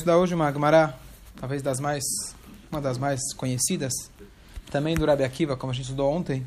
estudar 0.00 0.18
hoje 0.18 0.34
uma 0.34 0.52
Gemara, 0.52 0.92
talvez 1.40 1.62
das 1.62 1.78
mais, 1.78 2.02
uma 2.70 2.80
das 2.80 2.98
mais 2.98 3.20
conhecidas, 3.36 3.92
também 4.70 4.96
do 4.96 5.06
Rabi 5.06 5.22
Akiva, 5.22 5.56
como 5.56 5.70
a 5.70 5.74
gente 5.74 5.84
estudou 5.84 6.12
ontem. 6.12 6.44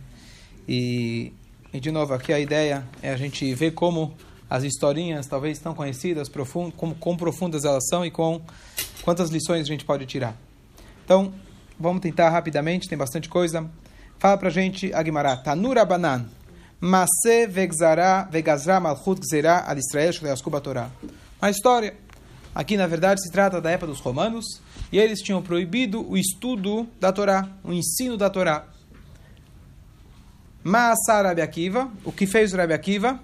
E, 0.67 1.31
e 1.73 1.79
de 1.79 1.89
novo, 1.89 2.13
aqui 2.13 2.33
a 2.33 2.39
ideia 2.39 2.85
é 3.01 3.09
a 3.09 3.15
gente 3.15 3.51
ver 3.55 3.71
como 3.71 4.13
as 4.49 4.63
historinhas 4.63 5.25
talvez 5.27 5.57
tão 5.59 5.73
conhecidas, 5.73 6.27
profund, 6.29 6.73
com, 6.75 6.93
com 6.93 7.15
profundas 7.15 7.63
elas 7.63 7.87
são 7.87 8.05
e 8.05 8.11
com 8.11 8.41
quantas 9.01 9.29
lições 9.29 9.61
a 9.61 9.67
gente 9.67 9.85
pode 9.85 10.05
tirar. 10.05 10.35
Então, 11.03 11.33
vamos 11.79 12.01
tentar 12.01 12.29
rapidamente, 12.29 12.87
tem 12.87 12.97
bastante 12.97 13.29
coisa. 13.29 13.67
Fala 14.19 14.37
pra 14.37 14.49
gente 14.49 14.93
a 14.93 15.03
Gemara, 15.03 15.37
Tanura 15.37 15.85
Banan, 15.85 16.27
Maseh 16.79 17.47
vegazra 17.47 18.79
malchut 18.79 19.21
gzera 19.21 19.59
al 19.65 19.77
Israel 19.77 20.11
Torah. 20.61 20.91
Uma 21.41 21.49
história 21.49 22.06
Aqui, 22.57 22.75
na 22.75 22.87
verdade, 22.87 23.21
se 23.21 23.31
trata 23.31 23.61
da 23.61 23.69
época 23.69 23.85
dos 23.85 23.99
romanos, 23.99 24.43
e 24.91 24.97
eles 24.97 25.19
tinham 25.19 25.43
proibido 25.43 26.09
o 26.09 26.17
estudo 26.17 26.87
da 26.99 27.13
Torá, 27.13 27.47
o 27.63 27.71
ensino 27.71 28.17
da 28.17 28.31
Torá. 28.31 28.65
Maasar 30.63 31.23
Rabi 31.23 31.43
Akiva, 31.43 31.87
o 32.03 32.11
que 32.11 32.25
fez 32.25 32.55
o 32.55 32.57
Rabi 32.57 32.73
Akiva? 32.73 33.19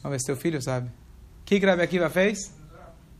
Vamos 0.00 0.14
ver 0.14 0.20
se 0.20 0.26
teu 0.26 0.36
filho 0.36 0.62
sabe. 0.62 0.86
O 0.86 1.44
que, 1.44 1.58
que 1.58 1.66
Rabi 1.66 1.82
Akiva 1.82 2.08
fez? 2.08 2.54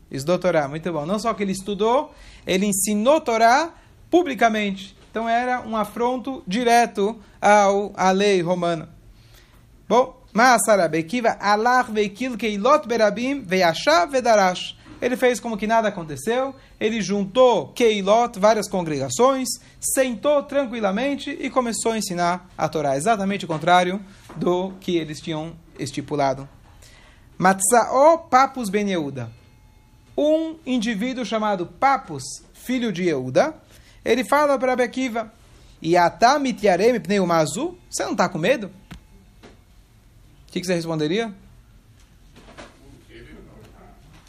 Estudou 0.09 0.39
Torá, 0.39 0.69
muito 0.69 0.89
bom. 0.93 1.05
Não 1.05 1.19
só 1.19 1.33
que 1.33 1.43
ele 1.43 1.51
estudou, 1.51 2.15
ele 2.47 2.65
ensinou 2.65 3.19
Torá 3.19 3.73
publicamente. 4.09 4.95
Então 5.11 5.27
era 5.27 5.59
um 5.67 5.75
afronto 5.75 6.41
direto 6.47 7.21
ao, 7.41 7.91
à 7.93 8.09
lei 8.11 8.41
romana. 8.41 8.87
Bom, 9.85 10.22
ele 15.03 15.17
fez 15.17 15.37
como 15.37 15.57
que 15.57 15.67
nada 15.67 15.89
aconteceu, 15.89 16.55
ele 16.79 17.01
juntou 17.01 17.67
Keilot, 17.73 18.39
várias 18.39 18.69
congregações, 18.69 19.49
sentou 19.79 20.41
tranquilamente 20.43 21.29
e 21.29 21.49
começou 21.49 21.91
a 21.91 21.97
ensinar 21.97 22.49
a 22.57 22.69
Torá, 22.69 22.95
exatamente 22.95 23.43
o 23.43 23.47
contrário 23.47 23.99
do 24.37 24.71
que 24.79 24.95
eles 24.95 25.19
tinham 25.19 25.53
estipulado. 25.77 26.47
Matzao 27.37 28.19
Papus 28.29 28.69
Ben 28.69 28.89
Yehuda. 28.89 29.29
Um 30.17 30.55
indivíduo 30.65 31.25
chamado 31.25 31.65
Papus, 31.65 32.23
filho 32.53 32.89
de 32.89 33.03
Yehuda, 33.03 33.55
ele 34.05 34.23
fala 34.23 34.57
para 34.57 34.75
Bekiva, 34.75 35.33
Yata 35.83 36.39
mityarem 36.39 36.97
pneumazu, 36.97 37.77
você 37.89 38.05
não 38.05 38.13
está 38.13 38.29
com 38.29 38.37
medo? 38.37 38.71
Que, 40.53 40.61
que 40.61 40.67
você 40.67 40.75
responderia? 40.75 41.33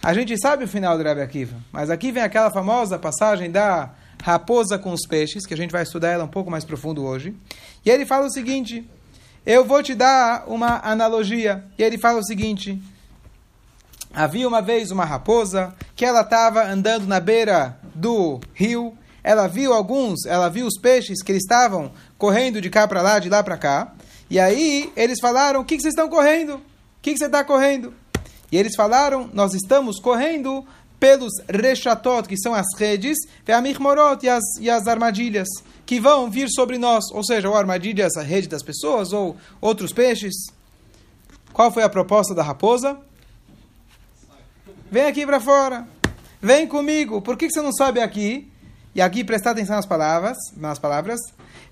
A 0.03 0.14
gente 0.14 0.39
sabe 0.41 0.64
o 0.64 0.69
final 0.69 0.97
do 0.97 1.05
Rebbe 1.05 1.20
Akiva, 1.20 1.56
mas 1.70 1.91
aqui 1.91 2.11
vem 2.11 2.22
aquela 2.22 2.50
famosa 2.50 2.98
passagem 2.98 3.50
da 3.50 3.91
raposa 4.22 4.78
com 4.78 4.92
os 4.92 5.06
peixes, 5.06 5.45
que 5.45 5.52
a 5.52 5.56
gente 5.56 5.70
vai 5.70 5.83
estudar 5.83 6.08
ela 6.08 6.25
um 6.25 6.28
pouco 6.28 6.50
mais 6.50 6.64
profundo 6.64 7.05
hoje. 7.05 7.36
E 7.84 7.91
ele 7.91 8.06
fala 8.06 8.27
o 8.27 8.30
seguinte: 8.30 8.89
eu 9.45 9.67
vou 9.67 9.83
te 9.83 9.95
dar 9.95 10.45
uma 10.47 10.78
analogia. 10.78 11.62
E 11.78 11.83
ele 11.83 11.98
fala 11.98 12.20
o 12.20 12.25
seguinte: 12.25 12.83
havia 14.14 14.48
uma 14.48 14.62
vez 14.62 14.91
uma 14.91 15.05
raposa 15.05 15.75
que 15.95 16.06
ela 16.06 16.22
estava 16.22 16.64
andando 16.64 17.06
na 17.06 17.20
beira 17.20 17.78
do 17.95 18.41
rio. 18.55 18.97
Ela 19.22 19.47
viu 19.47 19.75
alguns, 19.75 20.25
ela 20.27 20.48
viu 20.48 20.67
os 20.67 20.78
peixes 20.80 21.22
que 21.22 21.33
eles 21.33 21.42
estavam 21.42 21.92
correndo 22.17 22.62
de 22.62 22.70
cá 22.70 22.89
para 22.89 23.02
lá, 23.02 23.19
de 23.19 23.28
lá 23.28 23.42
para 23.42 23.58
cá. 23.58 23.92
E 24.30 24.39
aí 24.39 24.92
eles 24.97 25.19
falaram: 25.20 25.61
O 25.61 25.64
que, 25.64 25.77
que 25.77 25.83
vocês 25.83 25.94
estão 25.94 26.08
correndo? 26.08 26.56
O 26.56 26.62
que, 27.03 27.12
que 27.12 27.19
você 27.19 27.27
está 27.27 27.44
correndo? 27.44 27.94
E 28.50 28.56
eles 28.56 28.75
falaram: 28.75 29.28
Nós 29.33 29.55
estamos 29.55 30.00
correndo 30.00 30.64
pelos 30.98 31.33
rechatot, 31.48 32.27
que 32.27 32.36
são 32.36 32.55
as 32.55 32.67
redes, 32.78 33.19
e 33.47 34.28
as, 34.28 34.42
e 34.58 34.70
as 34.70 34.86
armadilhas, 34.86 35.48
que 35.84 36.00
vão 36.00 36.30
vir 36.30 36.48
sobre 36.48 36.78
nós. 36.78 37.05
Ou 37.12 37.22
seja, 37.22 37.48
ou 37.48 37.56
armadilhas, 37.56 38.17
a 38.17 38.22
rede 38.22 38.48
das 38.48 38.62
pessoas, 38.62 39.13
ou 39.13 39.36
outros 39.61 39.92
peixes. 39.92 40.34
Qual 41.52 41.70
foi 41.70 41.83
a 41.83 41.89
proposta 41.89 42.34
da 42.34 42.42
raposa? 42.42 42.98
Vem 44.90 45.05
aqui 45.05 45.27
para 45.27 45.40
fora. 45.40 45.86
Vem 46.40 46.67
comigo. 46.67 47.20
Por 47.20 47.36
que, 47.36 47.48
que 47.48 47.52
você 47.52 47.61
não 47.61 47.73
sobe 47.73 48.01
aqui? 48.01 48.51
E 48.95 49.02
aqui 49.02 49.24
prestar 49.24 49.51
atenção 49.51 49.77
nas 49.77 49.86
palavras, 49.86 50.36
nas 50.57 50.79
palavras. 50.79 51.20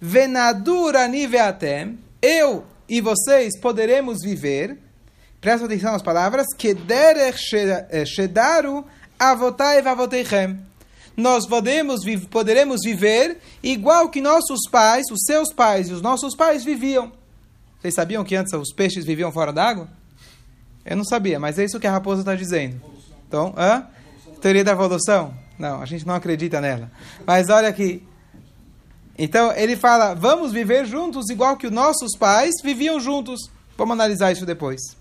Venadura 0.00 1.06
niveatem 1.08 1.98
eu 2.22 2.64
e 2.88 3.00
vocês 3.00 3.58
poderemos 3.58 4.18
viver, 4.22 4.78
presta 5.40 5.66
atenção 5.66 5.92
nas 5.92 6.02
palavras, 6.02 6.46
que 6.56 6.72
derech 6.72 7.38
shedaru 8.06 8.84
avotai. 9.18 9.82
Nós 11.16 11.46
podemos, 11.46 12.00
poderemos 12.30 12.80
viver 12.84 13.38
igual 13.62 14.08
que 14.08 14.20
nossos 14.20 14.60
pais, 14.70 15.04
os 15.10 15.24
seus 15.26 15.52
pais 15.52 15.88
e 15.90 15.92
os 15.92 16.00
nossos 16.00 16.34
pais 16.34 16.64
viviam. 16.64 17.12
Vocês 17.80 17.94
sabiam 17.94 18.24
que 18.24 18.36
antes 18.36 18.52
os 18.52 18.72
peixes 18.72 19.04
viviam 19.04 19.32
fora 19.32 19.52
d'água? 19.52 19.88
Eu 20.84 20.96
não 20.96 21.04
sabia, 21.04 21.38
mas 21.38 21.58
é 21.58 21.64
isso 21.64 21.80
que 21.80 21.86
a 21.86 21.92
raposa 21.92 22.22
está 22.22 22.34
dizendo. 22.34 22.80
Então, 23.26 23.52
hã? 23.56 23.86
Teoria 24.40 24.64
da 24.64 24.72
evolução? 24.72 25.34
Não, 25.58 25.80
a 25.80 25.86
gente 25.86 26.06
não 26.06 26.14
acredita 26.14 26.60
nela. 26.60 26.90
Mas 27.26 27.48
olha 27.48 27.68
aqui, 27.68 28.02
então 29.24 29.52
ele 29.52 29.76
fala: 29.76 30.14
vamos 30.14 30.50
viver 30.50 30.84
juntos 30.84 31.30
igual 31.30 31.56
que 31.56 31.68
os 31.68 31.72
nossos 31.72 32.16
pais 32.18 32.54
viviam 32.60 32.98
juntos. 32.98 33.48
Vamos 33.78 33.92
analisar 33.92 34.32
isso 34.32 34.44
depois. 34.44 34.96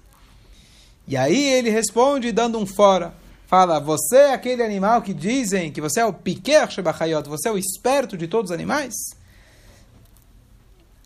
E 1.08 1.18
aí 1.18 1.44
ele 1.54 1.72
responde 1.72 2.32
dando 2.32 2.60
um 2.60 2.68
fora. 2.68 3.16
Fala: 3.48 3.80
você 3.80 4.18
é 4.18 4.34
aquele 4.34 4.62
animal 4.62 5.02
que 5.02 5.12
dizem 5.12 5.72
que 5.72 5.82
você 5.82 6.02
é 6.02 6.06
o 6.06 6.14
piquer 6.14 6.70
shebachayot, 6.70 7.28
você 7.28 7.50
é 7.50 7.52
o 7.52 7.58
esperto 7.58 8.16
de 8.16 8.28
todos 8.28 8.52
os 8.52 8.54
animais? 8.54 8.94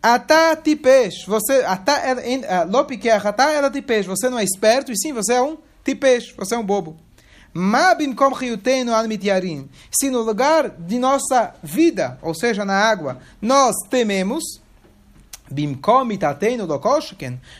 Ata 0.02 0.54
tipesh, 0.54 1.24
você 1.26 1.64
ata 1.64 1.92
eh, 1.94 2.64
lo 2.66 2.84
piquer, 2.84 3.18
ela 3.38 3.70
tipesh, 3.70 4.04
você 4.04 4.28
não 4.28 4.38
é 4.38 4.44
esperto 4.44 4.92
e 4.92 4.96
sim 4.96 5.14
você 5.14 5.32
é 5.32 5.40
um 5.40 5.56
tipesh, 5.82 6.34
você 6.36 6.54
é 6.54 6.58
um 6.58 6.66
bobo. 6.66 6.98
Se 9.90 10.10
no 10.10 10.20
lugar 10.20 10.68
de 10.68 10.98
nossa 10.98 11.54
vida, 11.62 12.18
ou 12.20 12.34
seja, 12.34 12.64
na 12.66 12.74
água, 12.74 13.18
nós 13.40 13.74
tememos, 13.88 14.44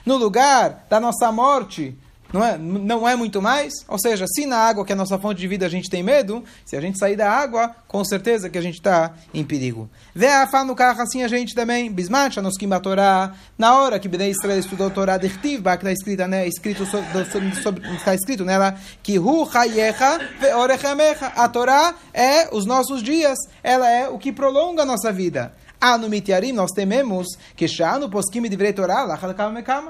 no 0.04 0.16
lugar 0.18 0.84
da 0.90 1.00
nossa 1.00 1.32
morte, 1.32 1.96
não 2.32 2.44
é, 2.44 2.58
não 2.58 3.08
é 3.08 3.14
muito 3.14 3.40
mais? 3.40 3.72
Ou 3.88 3.98
seja, 3.98 4.26
se 4.26 4.46
na 4.46 4.58
água, 4.58 4.84
que 4.84 4.92
é 4.92 4.94
a 4.94 4.96
nossa 4.96 5.18
fonte 5.18 5.40
de 5.40 5.48
vida, 5.48 5.66
a 5.66 5.68
gente 5.68 5.88
tem 5.88 6.02
medo, 6.02 6.42
se 6.64 6.76
a 6.76 6.80
gente 6.80 6.98
sair 6.98 7.16
da 7.16 7.30
água, 7.30 7.74
com 7.86 8.04
certeza 8.04 8.50
que 8.50 8.58
a 8.58 8.60
gente 8.60 8.74
está 8.74 9.14
em 9.32 9.44
perigo. 9.44 9.88
Vê 10.14 10.28
a 10.28 10.46
fá 10.46 10.64
no 10.64 10.74
carro 10.74 11.00
assim 11.00 11.22
a 11.22 11.28
gente 11.28 11.54
também. 11.54 11.90
Bismat, 11.90 12.36
nos 12.38 12.54
Torá, 12.82 13.34
na 13.56 13.78
hora 13.78 13.98
que 13.98 14.08
Bnei 14.08 14.30
Israel 14.30 14.58
estudou 14.58 14.90
Torá 14.90 15.16
de 15.16 15.28
Chtiv, 15.28 15.62
que 15.62 15.68
está 15.68 15.92
escrito, 15.92 16.26
né, 16.26 16.46
escrito 16.46 16.84
sobre, 16.86 17.24
sobre, 17.62 17.94
está 17.94 18.14
escrito 18.14 18.44
nela, 18.44 18.76
que 19.02 19.18
Hu 19.18 19.48
Chayecha 19.50 20.18
Veorechamecha. 20.40 21.26
A 21.28 21.48
Torá 21.48 21.94
é 22.12 22.54
os 22.54 22.66
nossos 22.66 23.02
dias, 23.02 23.38
ela 23.62 23.88
é 23.88 24.08
o 24.08 24.18
que 24.18 24.32
prolonga 24.32 24.82
a 24.82 24.86
nossa 24.86 25.12
vida. 25.12 25.52
Ah, 25.80 25.98
no 25.98 26.08
Mitiarim 26.08 26.52
nós 26.52 26.70
tememos 26.72 27.26
que 27.54 27.66
no 28.00 28.10
Poskim 28.10 28.42
de 28.42 28.72
Torá, 28.72 29.06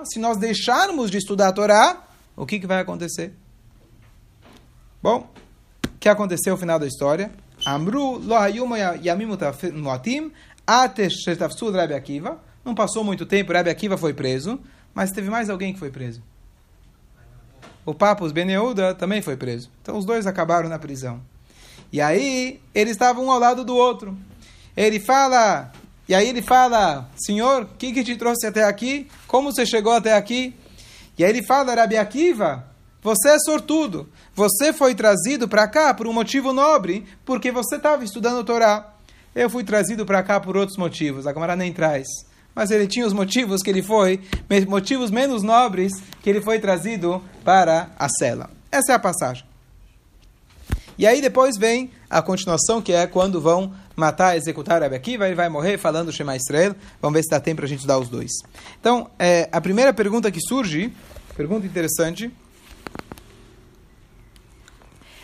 se 0.05 0.19
nós 0.19 0.37
deixarmos 0.37 1.11
de 1.11 1.19
estudar 1.19 1.49
a 1.49 1.53
Torá, 1.53 2.06
o 2.37 2.47
que, 2.47 2.61
que 2.61 2.67
vai 2.67 2.81
acontecer? 2.81 3.33
Bom, 5.03 5.29
o 5.87 5.99
que 5.99 6.09
aconteceu 6.09 6.53
no 6.53 6.59
final 6.59 6.79
da 6.79 6.87
história? 6.87 7.31
Amru 7.65 8.19
lo 8.19 8.35
yamim 9.03 9.27
muatim 9.73 10.33
Rabi 10.69 11.95
Akiva. 11.95 12.41
Não 12.65 12.75
passou 12.75 13.05
muito 13.05 13.25
tempo, 13.25 13.53
Rabi 13.53 13.71
Akiva 13.71 13.97
foi 13.97 14.13
preso, 14.13 14.61
mas 14.93 15.13
teve 15.13 15.31
mais 15.31 15.49
alguém 15.49 15.73
que 15.73 15.79
foi 15.79 15.91
preso. 15.91 16.23
O 17.85 17.95
Papus 17.95 18.33
Beneuda 18.33 18.95
também 18.95 19.23
foi 19.23 19.37
preso. 19.37 19.71
Então 19.81 19.97
os 19.97 20.05
dois 20.05 20.27
acabaram 20.27 20.69
na 20.69 20.79
prisão. 20.79 21.21
E 21.93 22.01
aí 22.01 22.61
eles 22.75 22.93
estavam 22.93 23.27
um 23.27 23.31
ao 23.31 23.39
lado 23.39 23.65
do 23.65 23.77
outro. 23.77 24.19
Ele 24.77 24.99
fala, 24.99 25.73
e 26.09 26.15
aí 26.15 26.29
ele 26.29 26.43
fala, 26.43 27.09
Senhor, 27.17 27.63
o 27.63 27.67
que, 27.79 27.93
que 27.93 28.03
te 28.03 28.17
trouxe 28.17 28.47
até 28.47 28.65
aqui? 28.65 29.09
Como 29.29 29.53
você 29.53 29.65
chegou 29.65 29.93
até 29.93 30.15
aqui? 30.15 30.55
E 31.19 31.25
aí 31.25 31.31
ele 31.31 31.43
fala, 31.43 31.75
Rabi 31.75 31.97
Akiva, 31.97 32.65
você 33.03 33.31
é 33.31 33.39
sortudo. 33.39 34.09
Você 34.35 34.73
foi 34.73 34.95
trazido 34.95 35.49
para 35.49 35.69
cá 35.69 35.95
por 35.95 36.07
um 36.07 36.13
motivo 36.13 36.53
nobre, 36.53 37.07
porque 37.25 37.51
você 37.51 37.77
estava 37.77 38.05
estudando 38.05 38.45
Torá. 38.45 38.95
Eu 39.35 39.49
fui 39.49 39.65
trazido 39.65 40.05
para 40.05 40.23
cá 40.23 40.41
por 40.41 40.57
outros 40.57 40.77
motivos. 40.77 41.27
A 41.27 41.33
Gamara 41.33 41.55
nem 41.55 41.73
traz. 41.73 42.07
Mas 42.55 42.71
ele 42.71 42.87
tinha 42.87 43.07
os 43.07 43.13
motivos 43.13 43.63
que 43.63 43.71
ele 43.71 43.83
foi, 43.83 44.21
motivos 44.67 45.11
menos 45.11 45.43
nobres, 45.43 45.93
que 46.23 46.31
ele 46.31 46.41
foi 46.41 46.59
trazido 46.59 47.23
para 47.45 47.91
a 47.99 48.09
cela. 48.09 48.51
Essa 48.73 48.93
é 48.93 48.95
a 48.95 48.99
passagem. 48.99 49.45
E 50.99 51.07
aí 51.07 51.21
depois 51.21 51.57
vem 51.59 51.91
a 52.09 52.23
continuação, 52.23 52.81
que 52.81 52.93
é 52.93 53.07
quando 53.07 53.41
vão 53.41 53.75
matar, 53.95 54.37
executar 54.37 54.81
Rabi 54.81 54.97
Akiva, 54.97 55.27
ele 55.27 55.35
vai 55.35 55.49
morrer 55.49 55.77
falando 55.79 56.13
Shema 56.13 56.37
Israel. 56.37 56.75
Vamos 57.03 57.17
ver 57.17 57.23
se 57.23 57.31
dá 57.31 57.41
tempo 57.41 57.57
para 57.57 57.67
a 57.67 57.69
gente 57.69 57.87
dar 57.87 57.99
os 57.99 58.09
dois. 58.09 58.33
Então, 58.81 59.11
é, 59.19 59.49
a 59.53 59.61
primeira 59.61 59.93
pergunta 59.93 60.31
que 60.31 60.41
surge, 60.41 60.93
pergunta 61.37 61.67
interessante, 61.67 62.33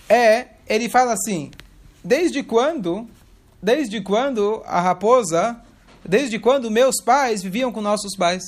é, 0.08 0.48
ele 0.68 0.90
fala 0.90 1.14
assim, 1.14 1.50
desde 2.04 2.42
quando, 2.42 3.08
desde 3.62 4.00
quando 4.02 4.62
a 4.66 4.80
raposa, 4.80 5.58
desde 6.04 6.38
quando 6.38 6.70
meus 6.70 6.96
pais 7.02 7.42
viviam 7.42 7.72
com 7.72 7.80
nossos 7.80 8.14
pais? 8.16 8.42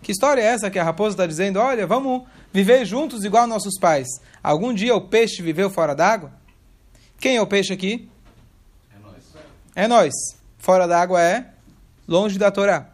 Que 0.00 0.10
história 0.10 0.40
é 0.40 0.46
essa 0.46 0.70
que 0.70 0.78
a 0.78 0.84
raposa 0.84 1.14
está 1.14 1.26
dizendo, 1.26 1.60
olha, 1.60 1.86
vamos 1.86 2.22
viver 2.52 2.84
juntos 2.84 3.24
igual 3.24 3.46
nossos 3.46 3.78
pais. 3.78 4.08
Algum 4.42 4.72
dia 4.72 4.94
o 4.94 5.02
peixe 5.02 5.42
viveu 5.42 5.68
fora 5.70 5.94
d'água? 5.94 6.41
Quem 7.22 7.36
é 7.36 7.40
o 7.40 7.46
peixe 7.46 7.72
aqui? 7.72 8.08
É 8.92 8.98
nós. 8.98 9.22
É 9.76 9.86
nós. 9.86 10.12
Fora 10.58 10.88
d'água 10.88 11.22
é 11.22 11.46
longe 12.08 12.36
da 12.36 12.50
Torá. 12.50 12.88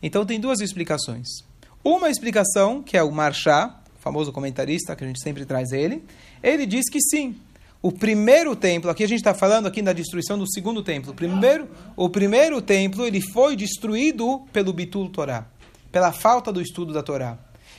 Então 0.00 0.24
tem 0.24 0.38
duas 0.38 0.60
explicações. 0.60 1.26
Uma 1.82 2.08
explicação, 2.08 2.80
que 2.80 2.96
é 2.96 3.02
o 3.02 3.10
Marchá, 3.10 3.80
famoso 3.98 4.32
comentarista, 4.32 4.94
que 4.94 5.02
a 5.02 5.06
gente 5.08 5.20
sempre 5.20 5.44
traz 5.44 5.72
ele, 5.72 6.04
ele 6.40 6.66
diz 6.66 6.88
que 6.88 7.00
sim. 7.00 7.34
O 7.82 7.90
primeiro 7.90 8.54
templo, 8.54 8.92
aqui 8.92 9.02
a 9.02 9.08
gente 9.08 9.18
está 9.18 9.34
falando 9.34 9.66
aqui 9.66 9.82
da 9.82 9.92
destruição 9.92 10.38
do 10.38 10.48
segundo 10.48 10.80
templo. 10.80 11.10
O 11.10 11.14
primeiro, 11.16 11.68
o 11.96 12.08
primeiro 12.08 12.62
templo 12.62 13.04
ele 13.04 13.20
foi 13.20 13.56
destruído 13.56 14.46
pelo 14.52 14.72
Bitul 14.72 15.10
Torá, 15.10 15.46
pela 15.90 16.12
falta 16.12 16.52
do 16.52 16.62
estudo 16.62 16.92
da 16.92 17.02
Torá. 17.02 17.36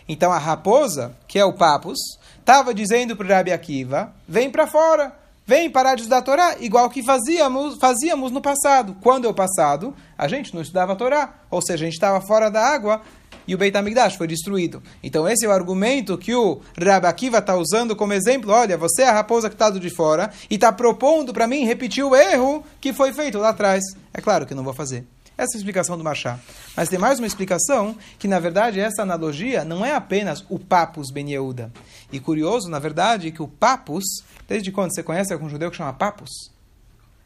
Então 0.10 0.30
a 0.30 0.40
raposa, 0.40 1.16
que 1.26 1.40
é 1.40 1.46
o 1.46 1.54
Papus, 1.54 2.00
estava 2.38 2.74
dizendo 2.74 3.16
para 3.16 3.26
o 3.26 3.30
Rabi 3.30 3.54
Akiva: 3.54 4.14
vem 4.28 4.52
para 4.52 4.68
fora, 4.68 5.18
vem 5.50 5.68
parar 5.68 5.96
de 5.96 6.02
estudar 6.02 6.20
a 6.20 6.22
Torá, 6.22 6.56
igual 6.60 6.88
que 6.92 7.02
fazíamos, 7.02 7.80
fazíamos 7.80 8.32
no 8.32 8.40
passado. 8.40 8.96
Quando 9.02 9.26
é 9.26 9.28
o 9.28 9.34
passado? 9.34 9.96
A 10.16 10.28
gente 10.28 10.54
não 10.54 10.62
estudava 10.62 10.94
a 10.94 10.96
Torá, 10.96 11.40
ou 11.50 11.60
seja, 11.60 11.86
a 11.86 11.88
gente 11.88 11.96
estava 11.96 12.22
fora 12.22 12.52
da 12.52 12.64
água 12.64 13.02
e 13.48 13.56
o 13.56 13.58
Beit 13.58 13.76
HaMikdash 13.76 14.16
foi 14.16 14.28
destruído. 14.28 14.84
Então 15.02 15.28
esse 15.28 15.48
é 15.48 15.50
o 15.50 15.52
argumento 15.52 16.20
que 16.20 16.36
o 16.36 16.62
Rabbi 16.80 17.08
Akiva 17.08 17.40
está 17.40 17.56
usando 17.56 17.96
como 17.96 18.14
exemplo. 18.14 18.52
Olha, 18.52 18.78
você 18.78 19.02
é 19.02 19.10
a 19.10 19.12
raposa 19.12 19.50
que 19.50 19.56
está 19.56 19.72
do 19.72 19.80
de 19.80 19.90
fora 19.90 20.30
e 20.52 20.54
está 20.54 20.72
propondo 20.72 21.34
para 21.34 21.48
mim 21.48 21.66
repetir 21.66 22.04
o 22.04 22.16
erro 22.16 22.64
que 22.80 22.94
foi 22.94 23.12
feito 23.12 23.40
lá 23.40 23.50
atrás. 23.50 23.84
É 24.14 24.22
claro 24.22 24.46
que 24.46 24.54
não 24.54 24.64
vou 24.64 24.74
fazer. 24.76 25.04
Essa 25.40 25.54
é 25.54 25.56
a 25.56 25.60
explicação 25.60 25.98
do 25.98 26.04
Machá. 26.04 26.38
Mas 26.76 26.90
tem 26.90 27.00
mais 27.00 27.18
uma 27.18 27.26
explicação, 27.26 27.96
que 28.20 28.28
na 28.28 28.42
verdade 28.42 28.78
essa 28.78 29.04
analogia 29.04 29.64
não 29.64 29.86
é 29.86 29.96
apenas 29.96 30.44
o 30.50 30.60
Papus 30.60 31.12
Ben 31.14 31.32
Yehuda. 31.32 31.72
E 32.12 32.20
curioso, 32.20 32.70
na 32.70 32.78
verdade, 32.78 33.32
que 33.32 33.42
o 33.42 33.48
Papus, 33.48 34.04
desde 34.50 34.70
quando 34.70 34.94
você 34.94 35.02
conhece 35.02 35.32
algum 35.32 35.48
judeu 35.48 35.72
que 35.72 35.78
chama 35.78 35.94
Papus? 35.94 36.30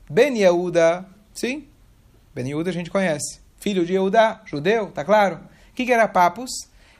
Ben 0.07 0.37
Yehuda, 0.37 1.03
sim? 1.33 1.67
Ben 2.35 2.45
Yehuda 2.45 2.69
a 2.69 2.73
gente 2.73 2.91
conhece. 2.91 3.39
Filho 3.57 3.83
de 3.83 3.93
Yehuda, 3.93 4.41
judeu, 4.45 4.91
tá 4.91 5.03
claro? 5.03 5.37
O 5.71 5.73
que, 5.73 5.83
que 5.83 5.91
era 5.91 6.07
Papus? 6.07 6.51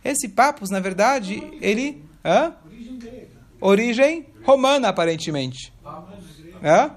Esse 0.04 0.28
Papus, 0.28 0.72
na 0.72 0.80
verdade, 0.80 1.44
ele. 1.62 2.04
Hã? 2.26 2.56
Origem 3.62 4.26
romana, 4.44 4.88
aparentemente. 4.90 5.72
Hã? 6.64 6.90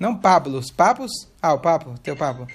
Não 0.00 0.16
Pablos. 0.16 0.72
Papus? 0.72 1.12
Ah, 1.40 1.52
o 1.52 1.60
Papo, 1.60 1.94
teu 2.02 2.16
Papo. 2.16 2.48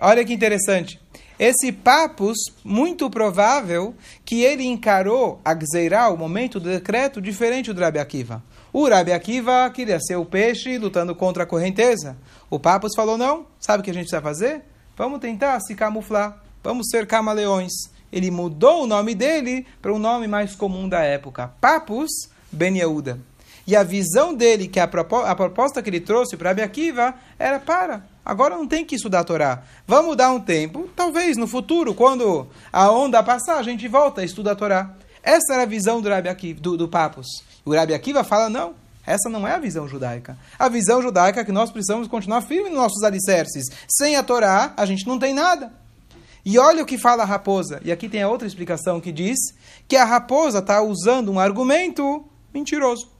Olha 0.00 0.24
que 0.24 0.32
interessante. 0.32 1.00
Esse 1.38 1.70
Papus, 1.70 2.36
muito 2.64 3.08
provável 3.08 3.94
que 4.24 4.42
ele 4.42 4.64
encarou 4.64 5.40
a 5.44 5.54
Gzeirá, 5.54 6.08
o 6.08 6.16
momento 6.16 6.58
do 6.58 6.68
decreto, 6.68 7.20
diferente 7.20 7.72
do 7.72 7.80
Rabi 7.80 7.98
Akiva. 7.98 8.42
O 8.72 8.88
Rabi 8.88 9.12
Akiva 9.12 9.70
queria 9.70 10.00
ser 10.00 10.16
o 10.16 10.24
peixe 10.24 10.78
lutando 10.78 11.14
contra 11.14 11.44
a 11.44 11.46
correnteza. 11.46 12.16
O 12.50 12.58
Papus 12.58 12.92
falou: 12.96 13.16
não, 13.16 13.46
sabe 13.60 13.80
o 13.80 13.84
que 13.84 13.90
a 13.90 13.94
gente 13.94 14.04
precisa 14.04 14.22
fazer? 14.22 14.62
Vamos 14.96 15.20
tentar 15.20 15.60
se 15.60 15.74
camuflar. 15.74 16.42
Vamos 16.62 16.88
ser 16.90 17.06
camaleões 17.06 17.72
ele 18.12 18.30
mudou 18.30 18.84
o 18.84 18.86
nome 18.86 19.14
dele 19.14 19.66
para 19.80 19.92
um 19.92 19.98
nome 19.98 20.26
mais 20.26 20.54
comum 20.54 20.88
da 20.88 21.00
época, 21.00 21.52
Papus 21.60 22.10
Ben 22.50 22.78
Yehuda. 22.78 23.20
E 23.66 23.76
a 23.76 23.82
visão 23.82 24.32
dele, 24.32 24.66
que 24.66 24.80
a, 24.80 24.88
proposta 24.88 25.82
que 25.82 25.90
ele 25.90 26.00
trouxe 26.00 26.38
para 26.38 26.50
Abi 26.50 26.62
Akiva, 26.62 27.14
era 27.38 27.58
para, 27.58 28.02
agora 28.28 28.54
não 28.54 28.68
tem 28.68 28.84
que 28.84 28.94
estudar 28.94 29.20
a 29.20 29.24
Torá. 29.24 29.62
Vamos 29.86 30.14
dar 30.14 30.30
um 30.30 30.38
tempo, 30.38 30.86
talvez 30.94 31.38
no 31.38 31.46
futuro, 31.46 31.94
quando 31.94 32.46
a 32.70 32.92
onda 32.92 33.22
passar, 33.22 33.56
a 33.56 33.62
gente 33.62 33.88
volta 33.88 34.20
a 34.20 34.24
estudar 34.24 34.52
a 34.52 34.56
Torá. 34.56 34.94
Essa 35.22 35.54
era 35.54 35.62
a 35.62 35.66
visão 35.66 36.02
do, 36.02 36.10
Rabi 36.10 36.28
Akiva, 36.28 36.60
do, 36.60 36.76
do 36.76 36.86
Papus. 36.86 37.26
O 37.64 37.74
Rabi 37.74 37.94
Akiva 37.94 38.22
fala, 38.22 38.50
não, 38.50 38.74
essa 39.06 39.30
não 39.30 39.48
é 39.48 39.54
a 39.54 39.58
visão 39.58 39.88
judaica. 39.88 40.36
A 40.58 40.68
visão 40.68 41.00
judaica 41.00 41.40
é 41.40 41.44
que 41.44 41.50
nós 41.50 41.70
precisamos 41.70 42.06
continuar 42.06 42.42
firmes 42.42 42.70
nos 42.70 42.82
nossos 42.82 43.02
alicerces. 43.02 43.64
Sem 43.88 44.16
a 44.16 44.22
Torá, 44.22 44.74
a 44.76 44.84
gente 44.84 45.06
não 45.06 45.18
tem 45.18 45.32
nada. 45.32 45.72
E 46.44 46.58
olha 46.58 46.82
o 46.82 46.86
que 46.86 46.98
fala 46.98 47.22
a 47.22 47.26
raposa. 47.26 47.80
E 47.82 47.90
aqui 47.90 48.10
tem 48.10 48.22
a 48.22 48.28
outra 48.28 48.46
explicação 48.46 49.00
que 49.00 49.10
diz 49.10 49.38
que 49.88 49.96
a 49.96 50.04
raposa 50.04 50.58
está 50.58 50.82
usando 50.82 51.32
um 51.32 51.40
argumento 51.40 52.24
mentiroso. 52.52 53.17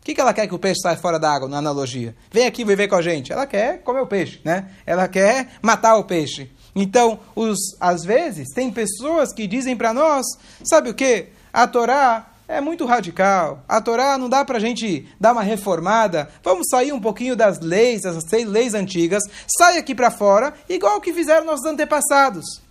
O 0.00 0.04
que, 0.04 0.14
que 0.14 0.20
ela 0.20 0.32
quer 0.32 0.46
que 0.46 0.54
o 0.54 0.58
peixe 0.58 0.80
saia 0.80 0.96
fora 0.96 1.18
da 1.18 1.30
água, 1.30 1.48
na 1.48 1.58
analogia? 1.58 2.16
Vem 2.32 2.46
aqui 2.46 2.64
viver 2.64 2.88
com 2.88 2.96
a 2.96 3.02
gente. 3.02 3.32
Ela 3.32 3.46
quer 3.46 3.82
comer 3.82 4.00
o 4.00 4.06
peixe, 4.06 4.40
né? 4.44 4.70
Ela 4.86 5.06
quer 5.06 5.52
matar 5.60 5.96
o 5.96 6.04
peixe. 6.04 6.50
Então, 6.74 7.20
os, 7.34 7.58
às 7.78 8.02
vezes, 8.02 8.48
tem 8.54 8.70
pessoas 8.70 9.32
que 9.32 9.46
dizem 9.46 9.76
para 9.76 9.92
nós, 9.92 10.24
sabe 10.64 10.88
o 10.88 10.94
que? 10.94 11.26
A 11.52 11.66
Torá 11.66 12.30
é 12.48 12.60
muito 12.60 12.86
radical. 12.86 13.62
A 13.68 13.80
Torá 13.80 14.16
não 14.16 14.28
dá 14.28 14.44
para 14.44 14.56
a 14.56 14.60
gente 14.60 15.06
dar 15.20 15.32
uma 15.32 15.42
reformada. 15.42 16.30
Vamos 16.42 16.68
sair 16.70 16.92
um 16.92 17.00
pouquinho 17.00 17.36
das 17.36 17.60
leis, 17.60 18.02
das 18.02 18.24
leis 18.46 18.72
antigas, 18.72 19.22
sai 19.58 19.76
aqui 19.76 19.94
para 19.94 20.10
fora, 20.10 20.54
igual 20.68 21.00
que 21.00 21.12
fizeram 21.12 21.44
nossos 21.44 21.66
antepassados 21.66 22.62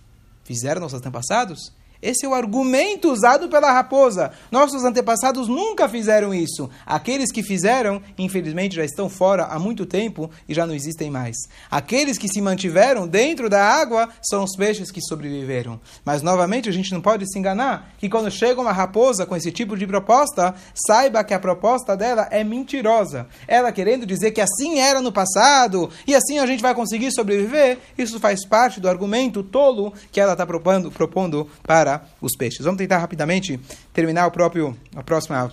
fizeram 0.50 0.80
nossos 0.80 0.98
antepassados? 0.98 1.72
Esse 2.02 2.24
é 2.24 2.28
o 2.28 2.34
argumento 2.34 3.12
usado 3.12 3.48
pela 3.48 3.70
raposa. 3.72 4.32
Nossos 4.50 4.84
antepassados 4.84 5.48
nunca 5.48 5.88
fizeram 5.88 6.32
isso. 6.32 6.70
Aqueles 6.86 7.30
que 7.30 7.42
fizeram, 7.42 8.00
infelizmente, 8.16 8.76
já 8.76 8.84
estão 8.84 9.08
fora 9.08 9.44
há 9.44 9.58
muito 9.58 9.84
tempo 9.84 10.30
e 10.48 10.54
já 10.54 10.66
não 10.66 10.74
existem 10.74 11.10
mais. 11.10 11.36
Aqueles 11.70 12.16
que 12.16 12.28
se 12.28 12.40
mantiveram 12.40 13.06
dentro 13.06 13.50
da 13.50 13.62
água 13.62 14.08
são 14.22 14.44
os 14.44 14.56
peixes 14.56 14.90
que 14.90 15.02
sobreviveram. 15.02 15.78
Mas, 16.04 16.22
novamente, 16.22 16.68
a 16.68 16.72
gente 16.72 16.92
não 16.92 17.02
pode 17.02 17.30
se 17.30 17.38
enganar 17.38 17.92
que 17.98 18.08
quando 18.08 18.30
chega 18.30 18.60
uma 18.60 18.72
raposa 18.72 19.26
com 19.26 19.36
esse 19.36 19.52
tipo 19.52 19.76
de 19.76 19.86
proposta, 19.86 20.54
saiba 20.74 21.22
que 21.22 21.34
a 21.34 21.38
proposta 21.38 21.96
dela 21.96 22.28
é 22.30 22.42
mentirosa. 22.42 23.26
Ela 23.46 23.72
querendo 23.72 24.06
dizer 24.06 24.30
que 24.30 24.40
assim 24.40 24.78
era 24.78 25.02
no 25.02 25.12
passado 25.12 25.90
e 26.06 26.14
assim 26.14 26.38
a 26.38 26.46
gente 26.46 26.62
vai 26.62 26.74
conseguir 26.74 27.12
sobreviver, 27.12 27.78
isso 27.98 28.18
faz 28.18 28.46
parte 28.46 28.80
do 28.80 28.88
argumento 28.88 29.42
tolo 29.42 29.92
que 30.10 30.20
ela 30.20 30.32
está 30.32 30.46
propondo, 30.46 30.90
propondo 30.90 31.48
para 31.62 31.89
para 31.98 32.08
os 32.20 32.36
peixes. 32.36 32.64
Vamos 32.64 32.78
tentar 32.78 32.98
rapidamente 32.98 33.58
terminar 33.92 34.26
o 34.26 34.30
próprio, 34.30 34.76
a 34.94 35.02
próxima 35.02 35.52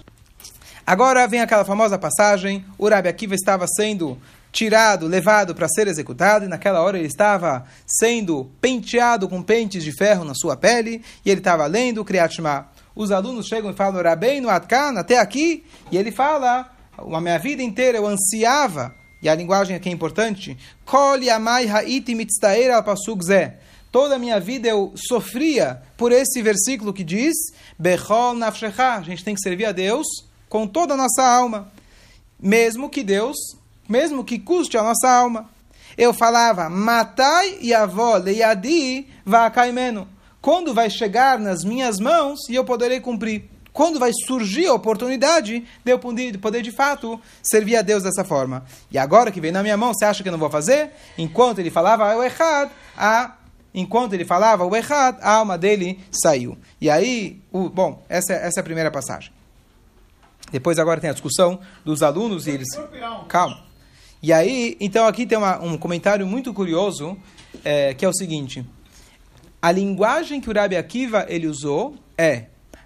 Agora 0.85 1.27
vem 1.27 1.41
aquela 1.41 1.65
famosa 1.65 1.97
passagem, 1.97 2.63
o 2.77 2.87
Rabi 2.87 3.09
Akiva 3.09 3.35
estava 3.35 3.65
sendo 3.67 4.17
tirado, 4.51 5.05
levado 5.05 5.53
para 5.53 5.67
ser 5.67 5.87
executado, 5.87 6.45
e 6.45 6.47
naquela 6.47 6.81
hora 6.81 6.97
ele 6.97 7.07
estava 7.07 7.65
sendo 7.85 8.49
penteado 8.61 9.27
com 9.27 9.41
pentes 9.41 9.83
de 9.83 9.91
ferro 9.91 10.23
na 10.23 10.33
sua 10.33 10.55
pele, 10.55 11.03
e 11.25 11.29
ele 11.29 11.41
estava 11.41 11.65
lendo 11.65 12.01
o 12.01 12.05
Kriyat 12.05 12.35
Shema. 12.35 12.69
Os 12.95 13.11
alunos 13.11 13.47
chegam 13.47 13.69
e 13.69 13.73
falam, 13.73 14.01
no 14.41 14.49
Atkan, 14.49 14.97
até 14.97 15.19
aqui, 15.19 15.65
e 15.91 15.97
ele 15.97 16.11
fala, 16.11 16.71
a 16.97 17.21
minha 17.21 17.37
vida 17.37 17.61
inteira 17.61 17.97
eu 17.97 18.07
ansiava, 18.07 18.95
e 19.21 19.27
a 19.27 19.35
linguagem 19.35 19.75
aqui 19.75 19.89
é 19.89 19.91
importante, 19.91 20.57
Kol 20.85 21.21
yamai 21.21 21.67
ha'iti 21.67 22.15
mitztaer 22.15 22.71
al 22.71 22.83
pasuk 22.83 23.23
zeh 23.23 23.53
toda 23.97 24.13
a 24.13 24.19
minha 24.19 24.39
vida 24.39 24.67
eu 24.67 24.93
sofria 24.95 25.81
por 25.97 26.11
esse 26.11 26.39
versículo 26.39 26.93
que 26.93 27.03
diz: 27.03 27.35
Bechol 27.79 28.35
nafshecha. 28.35 28.93
A 28.93 29.01
gente 29.01 29.23
tem 29.23 29.33
que 29.33 29.41
servir 29.41 29.65
a 29.65 29.71
Deus 29.71 30.05
com 30.47 30.67
toda 30.67 30.93
a 30.93 30.97
nossa 30.97 31.23
alma, 31.23 31.71
mesmo 32.39 32.91
que 32.91 33.03
Deus, 33.03 33.35
mesmo 33.89 34.23
que 34.23 34.37
custe 34.37 34.77
a 34.77 34.83
nossa 34.83 35.09
alma. 35.09 35.49
Eu 35.97 36.13
falava: 36.13 36.69
Matai 36.69 37.57
e 37.59 37.73
avó 37.73 38.17
leiadi 38.17 39.07
vakaimeno. 39.25 40.07
Quando 40.39 40.75
vai 40.75 40.91
chegar 40.91 41.39
nas 41.39 41.63
minhas 41.63 41.99
mãos 41.99 42.47
e 42.47 42.53
eu 42.53 42.63
poderei 42.63 42.99
cumprir? 42.99 43.49
Quando 43.73 43.99
vai 43.99 44.11
surgir 44.27 44.67
a 44.67 44.75
oportunidade 44.75 45.65
de 45.83 45.91
eu 45.91 45.97
poder 45.97 46.61
de 46.61 46.71
fato 46.71 47.19
servir 47.41 47.75
a 47.75 47.81
Deus 47.81 48.03
dessa 48.03 48.23
forma? 48.23 48.63
E 48.91 48.97
agora 48.99 49.31
que 49.31 49.41
vem 49.41 49.51
na 49.51 49.63
minha 49.63 49.75
mão, 49.75 49.91
você 49.91 50.05
acha 50.05 50.21
que 50.21 50.29
eu 50.29 50.33
não 50.33 50.39
vou 50.39 50.51
fazer? 50.51 50.91
Enquanto 51.17 51.57
ele 51.57 51.71
falava 51.71 52.13
eu 52.13 52.23
errado, 52.23 52.69
a 52.95 53.37
enquanto 53.77 54.13
ele 54.13 54.25
falava 54.25 54.65
o 54.65 54.75
errado, 54.75 55.19
a 55.21 55.35
alma 55.35 55.55
dele 55.55 55.99
saiu. 56.11 56.57
E 56.81 56.89
aí, 56.89 57.39
o, 57.51 57.69
bom, 57.69 58.03
essa, 58.09 58.33
essa 58.33 58.59
é 58.59 58.61
a 58.61 58.63
primeira 58.63 58.89
passagem. 58.89 59.31
Depois 60.51 60.79
agora 60.79 60.99
tem 60.99 61.11
a 61.11 61.13
discussão 61.13 61.59
dos 61.85 62.01
alunos 62.01 62.47
e 62.47 62.51
eles... 62.51 62.67
Calma. 63.27 63.63
E 64.21 64.33
aí, 64.33 64.75
então 64.79 65.05
aqui 65.05 65.27
tem 65.27 65.37
uma, 65.37 65.61
um 65.61 65.77
comentário 65.77 66.25
muito 66.25 66.51
curioso, 66.55 67.15
é, 67.63 67.93
que 67.93 68.03
é 68.03 68.09
o 68.09 68.13
seguinte. 68.13 68.65
A 69.61 69.71
linguagem 69.71 70.41
que 70.41 70.49
o 70.49 70.53
Rabi 70.53 70.75
Akiva 70.75 71.27
ele 71.29 71.45
usou 71.45 71.95
é 72.17 72.45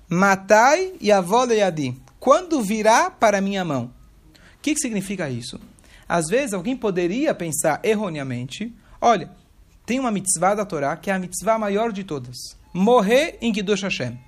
Matai 0.10 0.92
e 1.00 1.10
avoleadi. 1.10 1.96
Quando 2.20 2.62
virá 2.62 3.10
para 3.10 3.40
minha 3.40 3.64
mão. 3.64 3.94
O 4.58 4.62
que, 4.62 4.74
que 4.74 4.82
significa 4.82 5.30
isso? 5.30 5.58
Às 6.08 6.28
vezes 6.28 6.54
alguém 6.54 6.76
poderia 6.76 7.34
pensar 7.34 7.80
erroneamente, 7.82 8.76
olha, 9.00 9.32
tem 9.86 10.00
uma 10.00 10.12
mitzvah 10.12 10.56
da 10.56 10.66
Torá 10.66 10.96
que 10.96 11.10
é 11.10 11.14
a 11.14 11.20
mitzvah 11.20 11.58
maior 11.58 11.92
de 11.92 12.04
todas. 12.04 12.38
Morrer 12.74 13.38
em 13.42 13.52
Kiddush 13.52 13.84
Hashem. 13.84 14.20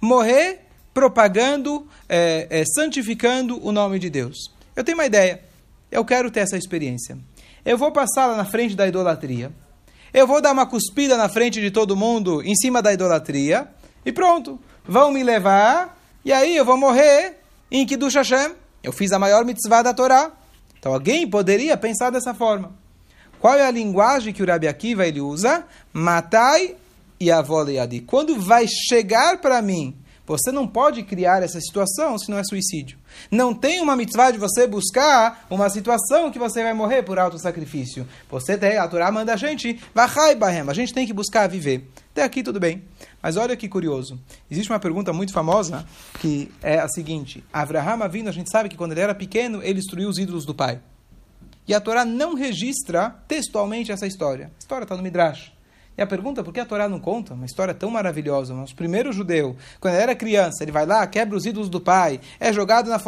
Morrer 0.00 0.60
propagando, 0.94 1.86
é, 2.08 2.46
é, 2.50 2.64
santificando 2.64 3.64
o 3.64 3.72
nome 3.72 3.98
de 3.98 4.10
Deus. 4.10 4.36
eu 4.76 4.84
tenho 4.84 4.96
uma 4.96 5.06
ideia. 5.06 5.42
Eu 5.90 6.04
quero 6.04 6.30
ter 6.30 6.40
essa 6.40 6.56
experiência. 6.56 7.18
Eu 7.64 7.76
vou 7.76 7.92
passar 7.92 8.26
lá 8.26 8.36
na 8.36 8.44
frente 8.44 8.74
da 8.74 8.86
idolatria. 8.86 9.52
Eu 10.12 10.26
vou 10.26 10.40
dar 10.40 10.52
uma 10.52 10.66
cuspida 10.66 11.16
na 11.16 11.28
frente 11.28 11.60
de 11.60 11.70
todo 11.70 11.96
mundo 11.96 12.42
em 12.42 12.54
cima 12.54 12.82
da 12.82 12.92
idolatria. 12.92 13.68
E 14.04 14.12
pronto. 14.12 14.58
Vão 14.84 15.10
me 15.10 15.22
levar. 15.22 15.98
E 16.24 16.32
aí 16.32 16.56
eu 16.56 16.64
vou 16.64 16.76
morrer 16.76 17.38
em 17.70 17.86
Kiddush 17.86 18.14
Hashem. 18.14 18.54
Eu 18.82 18.92
fiz 18.92 19.12
a 19.12 19.18
maior 19.18 19.44
mitzvah 19.44 19.82
da 19.82 19.94
Torá. 19.94 20.32
Então 20.78 20.92
alguém 20.92 21.28
poderia 21.28 21.76
pensar 21.76 22.10
dessa 22.10 22.34
forma. 22.34 22.81
Qual 23.42 23.56
é 23.56 23.66
a 23.66 23.72
linguagem 23.72 24.32
que 24.32 24.40
o 24.40 24.46
Rabi 24.46 24.68
Akiva 24.68 25.04
ele 25.04 25.20
usa? 25.20 25.64
Matai 25.92 26.76
e 27.18 27.28
adi. 27.28 27.98
Quando 27.98 28.38
vai 28.38 28.68
chegar 28.68 29.40
para 29.40 29.60
mim, 29.60 29.96
você 30.24 30.52
não 30.52 30.64
pode 30.64 31.02
criar 31.02 31.42
essa 31.42 31.60
situação 31.60 32.16
se 32.16 32.30
não 32.30 32.38
é 32.38 32.44
suicídio. 32.44 33.00
Não 33.32 33.52
tem 33.52 33.80
uma 33.80 33.96
mitzvah 33.96 34.30
de 34.30 34.38
você 34.38 34.64
buscar 34.68 35.44
uma 35.50 35.68
situação 35.68 36.30
que 36.30 36.38
você 36.38 36.62
vai 36.62 36.72
morrer 36.72 37.02
por 37.02 37.18
alto 37.18 37.36
sacrifício. 37.36 38.06
Você 38.30 38.56
tem, 38.56 38.78
a 38.78 38.86
Torá 38.86 39.10
manda 39.10 39.34
a 39.34 39.36
gente, 39.36 39.76
vachai 39.92 40.36
bahem, 40.36 40.60
a 40.60 40.72
gente 40.72 40.94
tem 40.94 41.04
que 41.04 41.12
buscar 41.12 41.48
viver. 41.48 41.90
Até 42.12 42.22
aqui 42.22 42.44
tudo 42.44 42.60
bem. 42.60 42.84
Mas 43.20 43.36
olha 43.36 43.56
que 43.56 43.68
curioso. 43.68 44.20
Existe 44.48 44.70
uma 44.70 44.78
pergunta 44.78 45.12
muito 45.12 45.32
famosa 45.32 45.84
que 46.20 46.48
é 46.62 46.78
a 46.78 46.86
seguinte: 46.86 47.42
Avraham 47.52 48.08
vindo, 48.08 48.28
a 48.28 48.32
gente 48.32 48.52
sabe 48.52 48.68
que 48.68 48.76
quando 48.76 48.92
ele 48.92 49.00
era 49.00 49.16
pequeno, 49.16 49.60
ele 49.64 49.80
destruiu 49.80 50.08
os 50.08 50.16
ídolos 50.16 50.46
do 50.46 50.54
pai. 50.54 50.80
E 51.66 51.74
a 51.74 51.80
Torá 51.80 52.04
não 52.04 52.34
registra 52.34 53.10
textualmente 53.28 53.92
essa 53.92 54.06
história. 54.06 54.46
A 54.46 54.58
história 54.58 54.84
está 54.84 54.96
no 54.96 55.02
Midrash. 55.02 55.52
E 55.96 56.00
a 56.00 56.06
pergunta, 56.06 56.42
por 56.42 56.54
que 56.54 56.60
a 56.60 56.64
Torá 56.64 56.88
não 56.88 56.98
conta? 56.98 57.34
Uma 57.34 57.44
história 57.44 57.74
tão 57.74 57.90
maravilhosa. 57.90 58.54
Nosso 58.54 58.74
primeiro 58.74 59.12
judeu, 59.12 59.56
quando 59.78 59.94
ele 59.94 60.02
era 60.02 60.14
criança, 60.14 60.64
ele 60.64 60.72
vai 60.72 60.86
lá, 60.86 61.06
quebra 61.06 61.36
os 61.36 61.44
ídolos 61.44 61.68
do 61.68 61.80
pai, 61.80 62.18
é 62.40 62.50
jogado 62.50 62.88
na, 62.88 62.98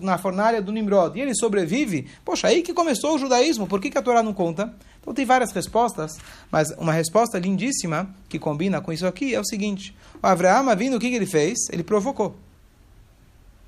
na 0.00 0.18
fornalha 0.18 0.62
do 0.62 0.70
Nimrod, 0.70 1.18
e 1.18 1.20
ele 1.20 1.34
sobrevive. 1.34 2.08
Poxa, 2.24 2.46
aí 2.46 2.62
que 2.62 2.72
começou 2.72 3.16
o 3.16 3.18
judaísmo, 3.18 3.66
por 3.66 3.80
que, 3.80 3.90
que 3.90 3.98
a 3.98 4.02
Torá 4.02 4.22
não 4.22 4.32
conta? 4.32 4.72
Então 5.00 5.12
tem 5.12 5.24
várias 5.24 5.50
respostas, 5.52 6.12
mas 6.50 6.70
uma 6.78 6.92
resposta 6.92 7.38
lindíssima 7.38 8.14
que 8.28 8.38
combina 8.38 8.80
com 8.80 8.92
isso 8.92 9.06
aqui 9.06 9.34
é 9.34 9.40
o 9.40 9.44
seguinte: 9.44 9.96
o 10.22 10.26
Abraão 10.26 10.64
vindo, 10.76 10.96
o 10.96 11.00
que, 11.00 11.10
que 11.10 11.16
ele 11.16 11.26
fez? 11.26 11.58
Ele 11.72 11.82
provocou. 11.82 12.36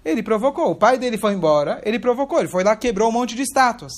Ele 0.04 0.22
provocou. 0.22 0.70
O 0.70 0.76
pai 0.76 0.96
dele 0.96 1.18
foi 1.18 1.32
embora, 1.32 1.80
ele 1.84 1.98
provocou. 1.98 2.38
Ele 2.38 2.48
foi 2.48 2.62
lá, 2.62 2.76
quebrou 2.76 3.08
um 3.08 3.12
monte 3.12 3.34
de 3.34 3.42
estátuas. 3.42 3.92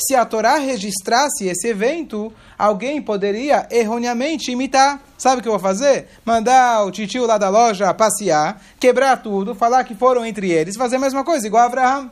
Se 0.00 0.14
a 0.14 0.24
Torá 0.24 0.56
registrasse 0.56 1.46
esse 1.46 1.68
evento, 1.68 2.32
alguém 2.58 3.02
poderia 3.02 3.68
erroneamente 3.70 4.50
imitar. 4.50 5.02
Sabe 5.18 5.40
o 5.40 5.42
que 5.42 5.48
eu 5.48 5.52
vou 5.52 5.60
fazer? 5.60 6.08
Mandar 6.24 6.84
o 6.86 6.90
titio 6.90 7.26
lá 7.26 7.36
da 7.36 7.50
loja 7.50 7.92
passear, 7.92 8.62
quebrar 8.80 9.18
tudo, 9.22 9.54
falar 9.54 9.84
que 9.84 9.94
foram 9.94 10.24
entre 10.24 10.50
eles, 10.50 10.76
fazer 10.76 10.96
a 10.96 11.00
mesma 11.00 11.22
coisa, 11.22 11.46
igual 11.46 11.66
Abraão. 11.66 12.10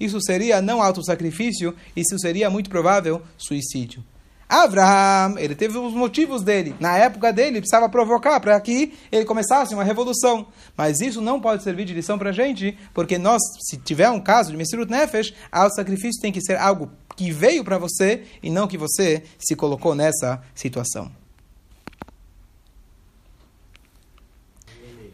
Isso 0.00 0.20
seria 0.20 0.60
não 0.60 0.82
autossacrifício, 0.82 1.74
isso 1.94 2.18
seria 2.18 2.50
muito 2.50 2.68
provável 2.68 3.22
suicídio. 3.36 4.02
Abraham, 4.48 5.34
ele 5.38 5.54
teve 5.54 5.76
os 5.76 5.92
motivos 5.92 6.42
dele. 6.42 6.74
Na 6.80 6.96
época 6.96 7.32
dele, 7.32 7.48
ele 7.48 7.60
precisava 7.60 7.88
provocar 7.88 8.40
para 8.40 8.58
que 8.60 8.94
ele 9.12 9.26
começasse 9.26 9.74
uma 9.74 9.84
revolução. 9.84 10.46
Mas 10.76 11.00
isso 11.00 11.20
não 11.20 11.40
pode 11.40 11.62
servir 11.62 11.84
de 11.84 11.92
lição 11.92 12.18
para 12.18 12.30
a 12.30 12.32
gente, 12.32 12.78
porque 12.94 13.18
nós, 13.18 13.42
se 13.60 13.76
tiver 13.76 14.08
um 14.08 14.20
caso 14.20 14.50
de 14.50 14.56
Messirut 14.56 14.90
Nefesh, 14.90 15.34
o 15.52 15.70
sacrifício 15.70 16.22
tem 16.22 16.32
que 16.32 16.40
ser 16.40 16.56
algo 16.56 16.90
que 17.14 17.30
veio 17.30 17.62
para 17.62 17.76
você 17.76 18.22
e 18.42 18.48
não 18.48 18.66
que 18.66 18.78
você 18.78 19.22
se 19.38 19.54
colocou 19.54 19.94
nessa 19.94 20.40
situação. 20.54 21.10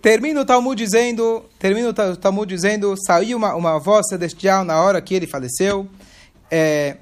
Termina 0.00 0.42
o 0.42 0.44
Talmud 0.44 0.76
dizendo, 0.76 1.46
termina 1.58 1.88
o 1.88 2.16
Talmud 2.16 2.46
dizendo, 2.46 2.94
saiu 3.06 3.38
uma, 3.38 3.54
uma 3.54 3.78
voz 3.80 4.06
celestial 4.06 4.62
na 4.62 4.80
hora 4.82 5.00
que 5.00 5.14
ele 5.14 5.26
faleceu. 5.26 5.88
É, 6.50 6.98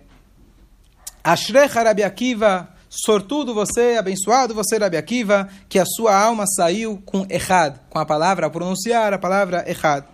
Ashrecha 1.25 1.85
Rabi 1.85 2.02
Akiva, 2.02 2.69
sortudo 2.91 3.55
você, 3.55 3.97
abençoado 3.97 4.55
você, 4.55 4.76
Rabi 4.76 4.97
Akiva, 4.97 5.49
que 5.69 5.79
a 5.79 5.85
sua 5.87 6.17
alma 6.17 6.45
saiu 6.49 7.00
com 7.07 7.25
Echad, 7.31 7.76
com 7.88 8.00
a 8.00 8.05
palavra, 8.05 8.49
a 8.49 8.50
pronunciar 8.50 9.12
a 9.12 9.19
palavra 9.19 9.64
Echad. 9.71 10.05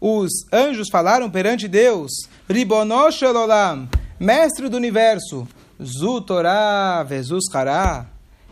Os 0.00 0.30
anjos 0.52 0.88
falaram 0.88 1.28
perante 1.28 1.66
Deus, 1.66 2.12
Ribonosh 2.48 3.22
Olam, 3.22 3.88
mestre 4.20 4.68
do 4.68 4.76
universo, 4.76 5.48
Zu 5.82 6.20
Torá 6.20 7.04
Hará. 7.52 8.06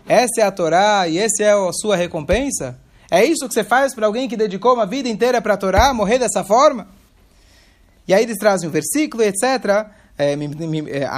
Essa 0.09 0.41
é 0.41 0.43
a 0.43 0.51
Torá 0.51 1.07
e 1.07 1.19
essa 1.19 1.45
é 1.45 1.53
a 1.53 1.73
sua 1.73 1.95
recompensa? 1.95 2.81
É 3.09 3.25
isso 3.25 3.47
que 3.47 3.55
você 3.55 3.63
faz 3.63 3.95
para 3.95 4.07
alguém 4.07 4.29
que 4.29 4.37
dedicou 4.37 4.75
uma 4.75 4.87
vida 4.87 5.09
inteira 5.09 5.41
para 5.41 5.55
a 5.55 5.57
Torá, 5.57 5.95
morrer 5.95 6.19
dessa 6.19 6.43
forma? 6.43 6.89
E 8.09 8.13
aí 8.13 8.25
eles 8.25 8.39
trazem 8.39 8.69
o 8.69 8.73
versículo, 8.73 9.23
etc. 9.23 9.87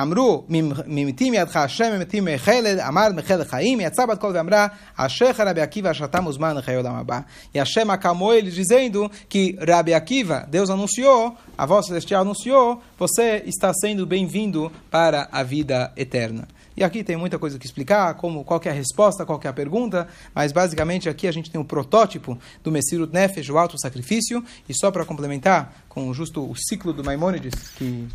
אמרו, 0.01 0.43
ממיתים 0.85 1.33
ידך 1.33 1.55
השם, 1.55 1.91
ממיתים 1.95 2.25
מחלד, 2.25 2.79
אמר 2.79 3.07
מחלד 3.15 3.47
חיים, 3.47 3.79
יצא 3.81 4.05
בת 4.05 4.19
קול 4.19 4.31
ואמרה, 4.35 4.67
אשריך 4.95 5.39
רבי 5.39 5.61
עקיבא, 5.61 5.93
שאתה 5.93 6.21
מוזמן 6.21 6.55
לחיי 6.55 6.73
העולם 6.75 6.95
הבא. 6.95 7.19
E 7.55 7.59
Hashem 7.59 7.89
acalmou 7.89 8.33
eles 8.33 8.55
dizendo 8.55 9.09
que 9.29 9.57
Rabi 9.67 9.93
Akiva, 9.93 10.45
Deus 10.49 10.69
anunciou, 10.69 11.35
a 11.57 11.65
voz 11.65 11.85
celestial 11.87 12.21
anunciou, 12.21 12.81
você 12.97 13.41
está 13.45 13.71
sendo 13.73 14.05
bem-vindo 14.05 14.71
para 14.91 15.29
a 15.31 15.43
vida 15.43 15.91
eterna. 15.95 16.47
E 16.75 16.83
aqui 16.83 17.03
tem 17.03 17.17
muita 17.17 17.37
coisa 17.37 17.59
que 17.59 17.65
explicar, 17.65 18.13
como 18.13 18.43
qual 18.45 18.61
é 18.63 18.69
a 18.69 18.73
resposta, 18.73 19.25
qual 19.25 19.39
é 19.43 19.47
a 19.49 19.53
pergunta, 19.53 20.07
mas 20.33 20.53
basicamente 20.53 21.09
aqui 21.09 21.27
a 21.27 21.31
gente 21.31 21.51
tem 21.51 21.59
o 21.59 21.63
um 21.63 21.67
protótipo 21.67 22.37
do 22.63 22.71
Messirut 22.71 23.13
Nefesh, 23.13 23.49
o 23.49 23.57
alto 23.57 23.77
sacrifício, 23.77 24.41
e 24.67 24.73
só 24.73 24.89
para 24.89 25.03
complementar 25.03 25.73
com 25.89 26.13
justo 26.13 26.41
o 26.49 26.55
ciclo 26.55 26.93
do 26.93 27.03
Maimônides, 27.03 27.53
que 27.77 28.07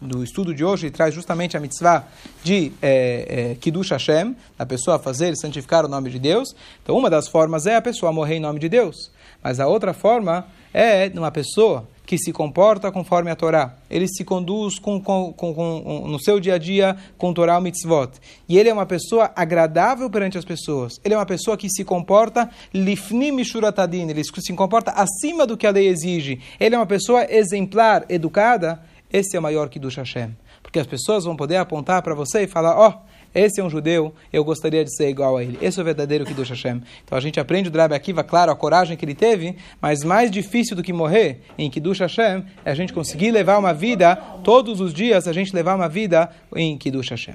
do 0.00 0.22
estudo 0.22 0.54
de 0.54 0.64
hoje 0.64 0.90
traz 0.90 1.14
justamente 1.14 1.56
a 1.56 1.60
mitzvah 1.60 2.06
de 2.42 2.72
é, 2.82 3.50
é, 3.52 3.54
Kiddush 3.56 3.90
Hashem, 3.90 4.36
a 4.58 4.66
pessoa 4.66 4.98
fazer 4.98 5.32
e 5.32 5.36
santificar 5.36 5.84
o 5.84 5.88
nome 5.88 6.10
de 6.10 6.18
Deus. 6.18 6.54
Então, 6.82 6.96
uma 6.96 7.10
das 7.10 7.28
formas 7.28 7.66
é 7.66 7.76
a 7.76 7.82
pessoa 7.82 8.12
morrer 8.12 8.36
em 8.36 8.40
nome 8.40 8.58
de 8.58 8.68
Deus. 8.68 9.10
Mas 9.42 9.60
a 9.60 9.66
outra 9.66 9.92
forma 9.92 10.46
é 10.72 11.10
uma 11.14 11.30
pessoa 11.30 11.86
que 12.06 12.16
se 12.16 12.32
comporta 12.32 12.92
conforme 12.92 13.30
a 13.30 13.36
Torá. 13.36 13.74
Ele 13.90 14.06
se 14.06 14.24
conduz 14.24 14.78
com, 14.78 15.00
com, 15.00 15.32
com, 15.32 15.52
com, 15.52 16.08
no 16.08 16.20
seu 16.20 16.38
dia 16.38 16.54
a 16.54 16.58
dia 16.58 16.96
com 17.18 17.34
Torá 17.34 17.60
mitzvot. 17.60 18.12
E 18.48 18.56
ele 18.56 18.68
é 18.68 18.72
uma 18.72 18.86
pessoa 18.86 19.32
agradável 19.34 20.08
perante 20.08 20.38
as 20.38 20.44
pessoas. 20.44 21.00
Ele 21.04 21.14
é 21.14 21.16
uma 21.16 21.26
pessoa 21.26 21.56
que 21.56 21.68
se 21.68 21.84
comporta 21.84 22.48
lifnim 22.72 23.32
mishuratadin. 23.32 24.08
Ele 24.08 24.22
se 24.22 24.52
comporta 24.54 24.92
acima 24.92 25.46
do 25.46 25.56
que 25.56 25.66
a 25.66 25.70
lei 25.70 25.88
exige. 25.88 26.40
Ele 26.60 26.76
é 26.76 26.78
uma 26.78 26.86
pessoa 26.86 27.26
exemplar, 27.28 28.04
educada. 28.08 28.80
Esse 29.12 29.36
é 29.36 29.38
o 29.38 29.42
maior 29.42 29.68
Kiddush 29.68 29.96
Hashem. 29.96 30.36
Porque 30.62 30.78
as 30.78 30.86
pessoas 30.86 31.24
vão 31.24 31.36
poder 31.36 31.56
apontar 31.56 32.02
para 32.02 32.14
você 32.14 32.42
e 32.42 32.46
falar, 32.46 32.76
ó, 32.76 32.88
oh, 32.88 33.16
esse 33.34 33.60
é 33.60 33.64
um 33.64 33.68
judeu, 33.68 34.14
eu 34.32 34.42
gostaria 34.42 34.82
de 34.82 34.94
ser 34.96 35.08
igual 35.08 35.36
a 35.36 35.42
ele. 35.42 35.58
Esse 35.60 35.78
é 35.78 35.82
o 35.82 35.84
verdadeiro 35.84 36.24
Kiddush 36.24 36.50
Hashem. 36.50 36.82
Então 37.04 37.16
a 37.16 37.20
gente 37.20 37.38
aprende 37.38 37.68
do 37.68 37.78
Rabbi 37.78 37.94
Akiva, 37.94 38.24
claro, 38.24 38.50
a 38.50 38.56
coragem 38.56 38.96
que 38.96 39.04
ele 39.04 39.14
teve, 39.14 39.56
mas 39.80 40.02
mais 40.02 40.30
difícil 40.30 40.74
do 40.74 40.82
que 40.82 40.92
morrer 40.92 41.42
em 41.58 41.68
Kiddush 41.70 42.00
Hashem 42.00 42.44
é 42.64 42.70
a 42.70 42.74
gente 42.74 42.92
conseguir 42.92 43.30
levar 43.30 43.58
uma 43.58 43.74
vida, 43.74 44.16
todos 44.42 44.80
os 44.80 44.94
dias, 44.94 45.28
a 45.28 45.32
gente 45.32 45.54
levar 45.54 45.74
uma 45.76 45.88
vida 45.88 46.30
em 46.54 46.78
Kiddush 46.78 47.10
Hashem. 47.10 47.34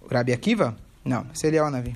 O 0.00 0.12
Rabbi 0.12 0.32
Akiva? 0.32 0.74
Não, 1.04 1.26
é 1.42 1.62
o 1.62 1.70
Navi. 1.70 1.88